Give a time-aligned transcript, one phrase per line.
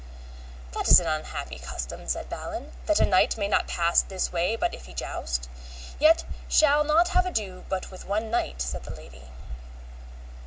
[0.71, 4.55] That is an unhappy custom, said Balin, that a knight may not pass this way
[4.55, 5.47] but if he joust.
[5.99, 6.11] Ye
[6.49, 9.29] shall not have ado but with one knight, said the lady.